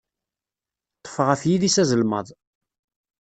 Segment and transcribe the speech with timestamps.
[1.03, 2.27] Ṭṭes ɣef yidis azelmaḍ.